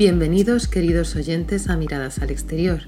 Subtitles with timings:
[0.00, 2.80] Bienvenidos, queridos oyentes, a Miradas al Exterior,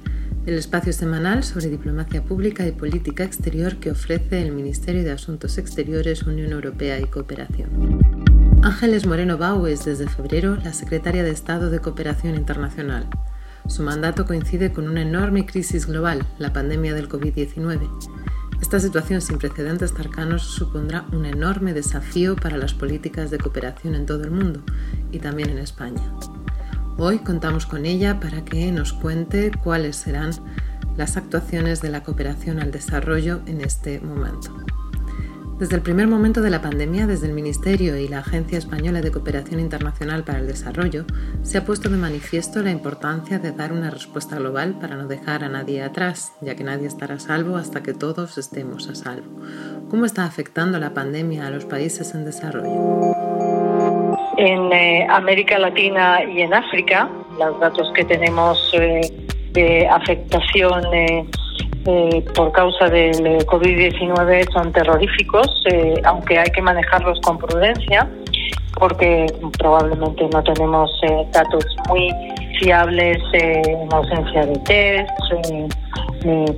[0.46, 5.58] el espacio semanal sobre diplomacia pública y política exterior que ofrece el Ministerio de Asuntos
[5.58, 8.00] Exteriores, Unión Europea y Cooperación.
[8.62, 13.06] Ángeles Moreno Bau es desde febrero la secretaria de Estado de Cooperación Internacional.
[13.66, 17.90] Su mandato coincide con una enorme crisis global, la pandemia del COVID-19.
[18.62, 24.06] Esta situación sin precedentes cercanos supondrá un enorme desafío para las políticas de cooperación en
[24.06, 24.62] todo el mundo
[25.10, 26.00] y también en España.
[26.98, 30.32] Hoy contamos con ella para que nos cuente cuáles serán
[30.96, 34.54] las actuaciones de la cooperación al desarrollo en este momento.
[35.58, 39.12] Desde el primer momento de la pandemia, desde el Ministerio y la Agencia Española de
[39.12, 41.04] Cooperación Internacional para el Desarrollo,
[41.42, 45.44] se ha puesto de manifiesto la importancia de dar una respuesta global para no dejar
[45.44, 49.40] a nadie atrás, ya que nadie estará salvo hasta que todos estemos a salvo.
[49.88, 53.21] ¿Cómo está afectando la pandemia a los países en desarrollo?
[54.36, 57.08] En eh, América Latina y en África.
[57.38, 59.00] Los datos que tenemos eh,
[59.52, 61.24] de afectación eh,
[62.34, 65.48] por causa del COVID-19 son terroríficos,
[66.04, 68.08] aunque hay que manejarlos con prudencia
[68.78, 69.26] porque
[69.58, 70.90] probablemente no tenemos
[71.32, 72.08] datos muy
[72.60, 75.10] fiables en ausencia de test,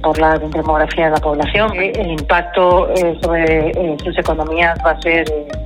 [0.02, 1.72] por la demografía de la población.
[1.74, 2.88] El impacto
[3.22, 5.24] sobre sus economías va a ser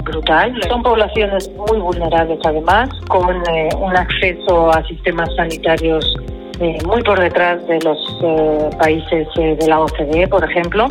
[0.08, 0.54] brutal.
[0.68, 6.04] Son poblaciones muy vulnerables además, con eh, un acceso a sistemas sanitarios
[6.60, 10.88] eh, muy por detrás de los eh, países de la OCDE, por ejemplo,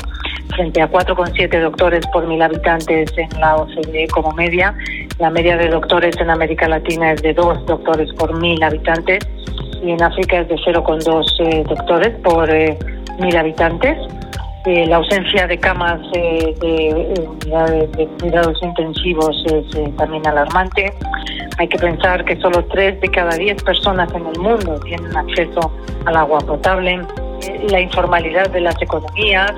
[0.55, 4.73] frente a 4,7 doctores por mil habitantes en la OCDE como media.
[5.19, 9.27] La media de doctores en América Latina es de 2 doctores por mil habitantes
[9.83, 12.49] y en África es de 0,2 doctores por
[13.20, 13.98] mil habitantes
[14.68, 20.94] la ausencia de camas de, unidades de cuidados intensivos es eh, también alarmante.
[21.58, 25.72] Hay que pensar que solo 3 de cada 10 personas en el mundo tienen acceso
[26.06, 27.00] al agua potable
[27.69, 29.52] la informalidad de las economías.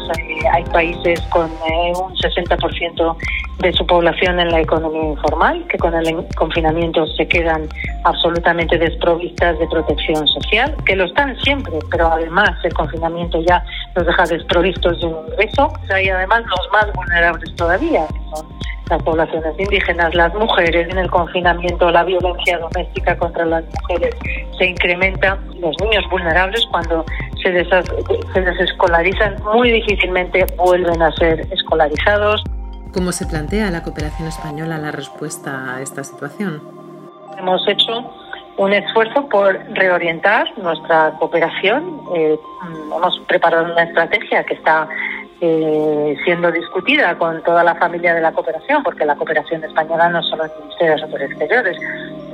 [0.51, 3.15] Hay, países con eh, un 60%
[3.59, 7.67] de su población en la economía informal, que con el confinamiento se quedan
[8.03, 13.63] absolutamente desprovistas de protección social, que lo están siempre, pero además el confinamiento ya
[13.95, 15.73] los deja desprovistos de un ingreso.
[15.93, 18.47] Hay además los más vulnerables todavía, que son
[18.89, 20.89] las poblaciones indígenas, las mujeres.
[20.89, 24.15] En el confinamiento la violencia doméstica contra las mujeres
[24.57, 25.37] se incrementa.
[25.59, 27.05] Los niños vulnerables cuando
[27.41, 27.65] se,
[28.33, 32.43] se desescolarizan muy difícilmente vuelven a ser escolarizados.
[32.93, 36.61] ¿Cómo se plantea la cooperación española la respuesta a esta situación?
[37.37, 38.11] Hemos hecho
[38.57, 42.01] un esfuerzo por reorientar nuestra cooperación.
[42.15, 42.37] Eh,
[42.95, 44.89] hemos preparado una estrategia que está
[45.41, 50.21] eh, siendo discutida con toda la familia de la cooperación, porque la cooperación española no
[50.23, 51.77] solo es el Ministerio de Asuntos Exteriores,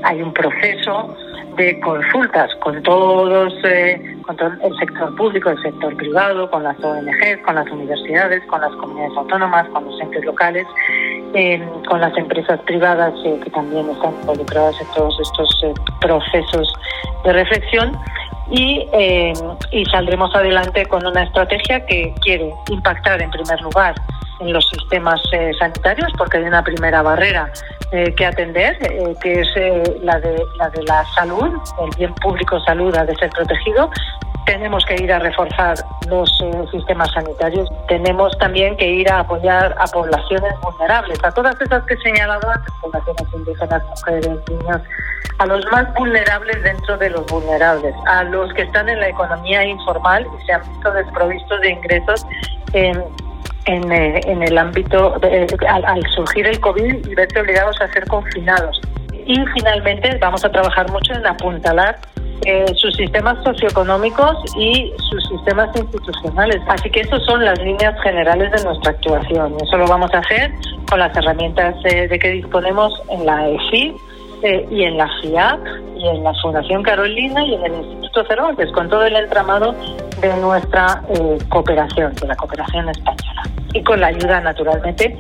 [0.04, 1.16] hay un proceso
[1.56, 6.78] de consultas con todos, eh, con todo el sector público, el sector privado, con las
[6.84, 10.66] ONGs, con las universidades, con las comunidades autónomas, con los entes locales,
[11.34, 15.66] eh, con las empresas privadas que también están involucradas en todos estos
[16.02, 16.74] procesos
[17.24, 17.98] de reflexión
[18.52, 19.34] y, eh,
[19.72, 23.96] y saldremos adelante con una estrategia que quiere impactar en primer lugar
[24.40, 27.52] en los sistemas eh, sanitarios porque hay una primera barrera
[27.92, 28.78] eh, que atender
[29.22, 29.48] que es
[30.02, 31.50] la de la de la salud
[31.82, 33.90] el bien público salud ha de ser protegido
[34.46, 35.76] tenemos que ir a reforzar
[36.08, 36.30] los
[36.72, 41.96] sistemas sanitarios tenemos también que ir a apoyar a poblaciones vulnerables a todas esas que
[41.96, 44.82] he señalado antes poblaciones indígenas mujeres niños
[45.38, 49.66] a los más vulnerables dentro de los vulnerables, a los que están en la economía
[49.66, 52.26] informal y se han visto desprovistos de ingresos
[52.74, 53.02] en,
[53.92, 55.16] eh, el ámbito,
[55.68, 58.82] al, surgir el COVID y verse obligados a ser confinados.
[59.12, 61.98] Y finalmente vamos a trabajar mucho en apuntalar
[62.46, 66.62] eh, sus sistemas socioeconómicos y sus sistemas institucionales.
[66.68, 69.56] Así que esas son las líneas generales de nuestra actuación.
[69.62, 70.52] Eso lo vamos a hacer
[70.90, 73.96] con las herramientas eh, de que disponemos en la EFI,
[74.44, 75.60] eh, y en la FIAC
[75.98, 79.74] y en la Fundación Carolina y en el Instituto Cervantes, con todo el entramado
[80.22, 83.44] de nuestra eh, cooperación, de la cooperación española.
[83.74, 85.18] Y con la ayuda, naturalmente,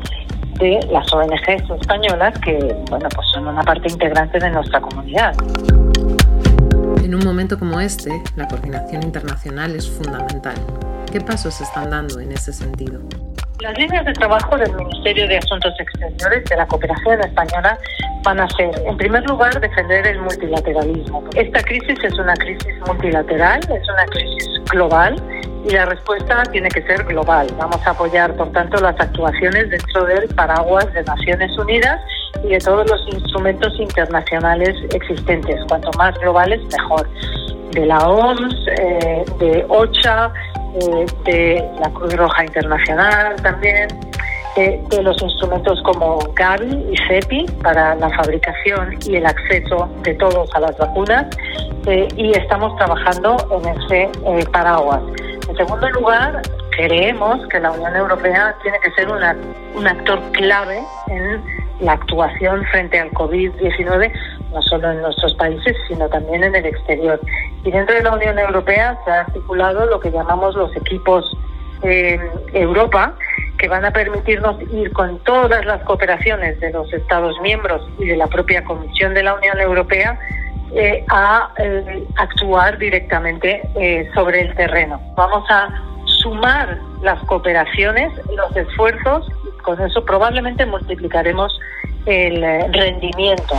[0.59, 2.59] de las ONGs españolas que,
[2.89, 5.33] bueno, pues son una parte integrante de nuestra comunidad.
[7.05, 10.55] En un momento como este, la coordinación internacional es fundamental.
[11.11, 12.99] ¿Qué pasos se están dando en ese sentido?
[13.59, 17.77] Las líneas de trabajo del Ministerio de Asuntos Exteriores de la Cooperación Española
[18.23, 21.23] van a ser, en primer lugar, defender el multilateralismo.
[21.35, 25.15] Esta crisis es una crisis multilateral, es una crisis global
[25.63, 27.45] y la respuesta tiene que ser global.
[27.59, 32.01] Vamos a apoyar, por tanto, las actuaciones dentro del paraguas de Naciones Unidas
[32.43, 35.59] y de todos los instrumentos internacionales existentes.
[35.67, 37.07] Cuanto más globales, mejor.
[37.71, 40.31] De la OMS, eh, de OCHA,
[40.75, 43.87] eh, de la Cruz Roja Internacional también,
[44.55, 50.49] de, los instrumentos como Gavi y CEPI para la fabricación y el acceso de todos
[50.55, 51.25] a las vacunas
[51.87, 54.09] eh, y estamos trabajando en ese
[54.53, 55.01] paraguas.
[55.49, 56.41] En segundo lugar,
[56.75, 59.35] creemos que la Unión Europea tiene que ser una,
[59.75, 64.11] un actor clave en la actuación frente al COVID-19,
[64.53, 67.19] no solo en nuestros países, sino también en el exterior.
[67.63, 71.35] Y dentro de la Unión Europea se ha articulado lo que llamamos los equipos
[71.81, 72.19] eh,
[72.53, 73.15] Europa,
[73.57, 78.17] que van a permitirnos ir con todas las cooperaciones de los Estados miembros y de
[78.17, 80.19] la propia Comisión de la Unión Europea
[80.73, 83.61] eh, a eh, actuar directamente
[84.13, 84.99] sobre el terreno.
[85.15, 85.69] Vamos a
[86.25, 89.27] sumar las cooperaciones, los esfuerzos,
[89.63, 91.55] con eso probablemente multiplicaremos
[92.07, 93.53] el eh, rendimiento.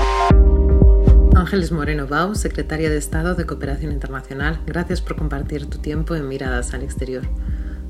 [1.37, 6.27] Ángeles Moreno Bau, secretaria de Estado de Cooperación Internacional, gracias por compartir tu tiempo en
[6.27, 7.23] Miradas al Exterior.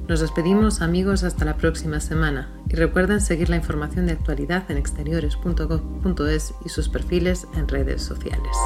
[0.08, 4.76] Nos despedimos amigos hasta la próxima semana y recuerden seguir la información de actualidad en
[4.76, 8.56] exteriores.gov.es y sus perfiles en redes sociales.